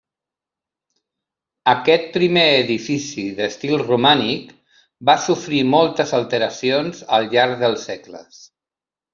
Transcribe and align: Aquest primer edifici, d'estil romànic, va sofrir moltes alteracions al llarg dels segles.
Aquest 1.73 2.07
primer 2.15 2.45
edifici, 2.63 3.25
d'estil 3.41 3.77
romànic, 3.83 4.49
va 5.11 5.17
sofrir 5.29 5.63
moltes 5.77 6.17
alteracions 6.21 7.05
al 7.19 7.33
llarg 7.37 7.57
dels 7.67 7.89
segles. 7.93 8.43